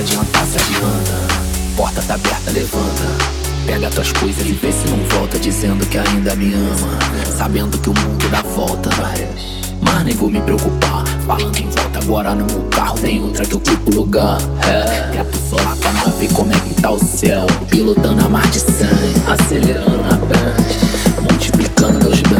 adiantar, 0.00 0.44
se 0.46 0.56
adianta. 0.56 1.76
Porta 1.76 2.02
tá 2.02 2.14
aberta, 2.14 2.50
levanta. 2.50 3.40
Pega 3.66 3.90
tuas 3.90 4.10
coisas 4.12 4.46
e 4.46 4.52
vê 4.52 4.72
se 4.72 4.88
não 4.88 4.96
volta 5.16 5.38
Dizendo 5.38 5.84
que 5.86 5.98
ainda 5.98 6.34
me 6.34 6.54
ama 6.54 6.98
Sabendo 7.36 7.76
que 7.78 7.90
o 7.90 7.94
mundo 7.94 8.28
dá 8.30 8.40
volta 8.42 8.88
Mas 9.82 10.04
nem 10.04 10.16
vou 10.16 10.30
me 10.30 10.40
preocupar 10.40 11.04
Falando 11.26 11.56
em 11.58 11.68
volta 11.68 11.98
agora 11.98 12.34
no 12.34 12.46
meu 12.46 12.62
carro 12.70 12.98
Tem 12.98 13.22
outra 13.22 13.44
que 13.44 13.52
eu 13.52 13.60
fico 13.62 13.94
lugar 13.94 14.38
é. 14.66 15.12
Quero 15.12 15.28
solar 15.48 15.76
pra 15.76 15.92
nave 15.92 16.28
como 16.28 16.50
é 16.52 16.58
que 16.58 16.80
tá 16.80 16.90
o 16.90 16.98
céu 16.98 17.46
Pilotando 17.68 18.24
a 18.24 18.28
mar 18.30 18.48
de 18.48 18.60
sangue 18.60 19.22
Acelerando 19.28 20.00
a 20.10 20.16
branch 20.16 21.30
Multiplicando 21.30 22.02
meus 22.02 22.22
bens 22.22 22.39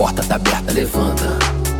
Porta 0.00 0.22
tá 0.22 0.36
aberta, 0.36 0.72
levanta. 0.72 1.24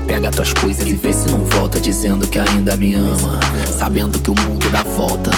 Pega 0.07 0.31
tuas 0.31 0.53
coisas 0.53 0.87
e 0.87 0.93
vê 0.93 1.11
se 1.11 1.27
não 1.31 1.39
volta. 1.39 1.81
Dizendo 1.81 2.29
que 2.29 2.39
ainda 2.39 2.77
me 2.77 2.95
ama. 2.95 3.41
Sabendo 3.79 4.19
que 4.19 4.31
o 4.31 4.35
mundo 4.43 4.69
dá 4.71 4.83
volta. 4.83 5.31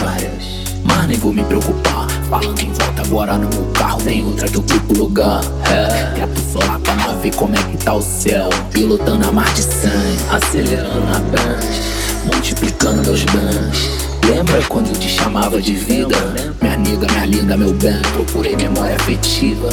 Mas 0.83 1.07
nem 1.07 1.17
vou 1.17 1.33
me 1.33 1.45
preocupar. 1.45 2.11
Falando 2.29 2.59
em 2.59 2.73
volta 2.73 3.03
agora 3.03 3.39
no 3.39 3.49
meu 3.51 3.71
carro. 3.73 4.03
Tem 4.03 4.25
outra 4.25 4.49
que 4.49 4.57
eu 4.57 4.97
lugar. 4.97 5.43
É. 5.71 6.13
Quero 6.17 6.33
solar 6.53 6.81
pra 6.81 6.97
nave 6.97 7.31
como 7.31 7.55
é 7.55 7.63
que 7.63 7.77
tá 7.77 7.95
o 7.95 8.03
céu. 8.03 8.51
Pilotando 8.73 9.29
a 9.29 9.31
mar 9.31 9.55
de 9.55 9.63
sangue. 9.63 10.19
Acelerando 10.29 11.07
a 11.07 11.21
band. 11.21 12.33
Multiplicando 12.35 13.01
meus 13.03 13.23
bens. 13.27 13.91
Lembra 14.27 14.61
quando 14.69 14.93
te 14.99 15.09
chamava 15.09 15.63
de 15.63 15.75
vida? 15.75 16.17
Minha 16.61 16.75
amiga, 16.75 17.07
minha 17.13 17.27
linda, 17.27 17.57
meu 17.57 17.73
bem. 17.75 18.03
Procurei 18.13 18.57
memória 18.57 18.97
afetiva. 18.97 19.69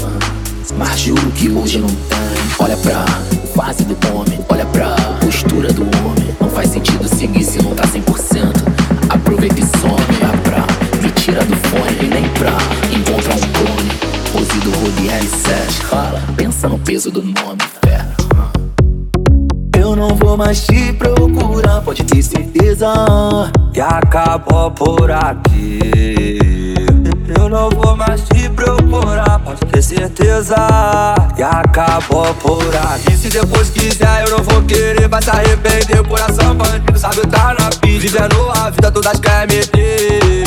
Mas 0.77 0.99
juro 0.99 1.31
que 1.31 1.49
hoje 1.49 1.79
não 1.79 1.87
tem. 1.87 2.17
Olha 2.59 2.77
pra 2.77 3.05
fase 3.55 3.83
do 3.83 3.95
homem, 4.15 4.39
olha 4.49 4.65
pra 4.65 4.95
postura 5.19 5.71
do 5.73 5.83
homem. 5.83 6.35
Não 6.39 6.49
faz 6.49 6.69
sentido 6.69 7.07
seguir 7.07 7.43
se 7.43 7.61
não 7.61 7.73
tá 7.73 7.83
100%. 7.83 8.53
Aproveita 9.09 9.59
e 9.59 9.65
some, 9.79 10.19
dá 10.19 10.37
pra 10.43 10.65
me 11.01 11.11
tira 11.11 11.43
do 11.45 11.55
fone. 11.55 11.97
E 12.01 12.07
nem 12.07 12.27
pra 12.29 12.57
encontrar 12.95 13.35
um 13.35 13.39
clone. 13.39 13.91
Pose 14.31 14.59
do 14.59 14.71
Rode 14.71 15.07
R7. 15.07 15.71
Fala, 15.89 16.21
pensa 16.35 16.69
no 16.69 16.79
peso 16.79 17.11
do 17.11 17.21
nome. 17.21 17.59
Eu 19.75 19.95
não 19.95 20.09
vou 20.09 20.37
mais 20.37 20.67
te 20.67 20.93
procurar, 20.93 21.81
pode 21.81 22.03
ter 22.03 22.21
certeza 22.21 22.93
que 23.73 23.81
acabou 23.81 24.69
por 24.69 25.09
aqui. 25.09 26.48
Eu 27.49 27.53
não 27.53 27.69
vou 27.71 27.97
mais 27.97 28.21
te 28.21 28.47
procurar, 28.49 29.39
pode 29.39 29.61
ter 29.71 29.81
certeza 29.81 30.55
que 31.35 31.41
acabou 31.41 32.31
por 32.35 32.63
aqui. 32.75 33.17
Se 33.17 33.27
depois 33.27 33.71
quiser, 33.71 34.25
eu 34.27 34.37
não 34.37 34.43
vou 34.43 34.61
querer, 34.61 35.07
vai 35.07 35.19
se 35.19 35.31
arrepender. 35.31 36.07
Coração 36.07 36.53
bandido, 36.53 36.99
sabe, 36.99 37.21
tá 37.21 37.55
na 37.59 37.71
pista. 37.71 38.01
Vivendo 38.01 38.51
a 38.51 38.69
vida, 38.69 38.91
todas 38.91 39.19
querem 39.19 39.57
meter. 39.57 40.43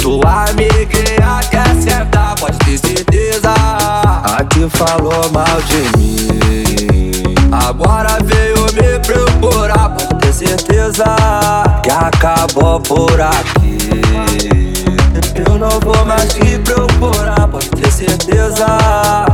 Tua 0.00 0.44
amiguinha 0.44 1.40
quer 1.50 1.74
sentar, 1.82 2.34
pode 2.36 2.56
ter 2.60 2.78
certeza. 2.78 3.52
Aqui 4.38 4.66
falou 4.70 5.30
mal 5.30 5.60
de 5.66 5.98
mim. 5.98 7.34
Agora 7.52 8.16
veio 8.24 8.64
me 8.72 8.98
procurar, 9.00 9.90
pode 9.90 10.14
ter 10.22 10.32
certeza 10.32 11.04
que 11.82 11.90
acabou 11.90 12.80
por 12.80 13.20
aqui. 13.20 14.71
Eu 15.46 15.58
não 15.58 15.80
vou 15.80 16.04
mais 16.04 16.32
te 16.32 16.58
procurar, 16.58 17.48
pode 17.48 17.68
ter 17.70 17.90
certeza 17.90 18.66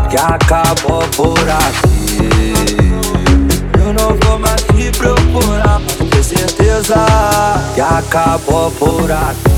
que 0.08 0.16
acabou 0.16 1.02
por 1.16 1.38
aqui. 1.38 2.28
Eu 3.78 3.92
não 3.92 4.16
vou 4.22 4.38
mais 4.38 4.62
te 4.62 4.91
procurar, 4.96 5.80
pode 5.80 6.10
ter 6.10 6.24
certeza 6.24 6.94
que 7.74 7.80
acabou 7.80 8.70
por 8.72 9.10
aqui. 9.10 9.57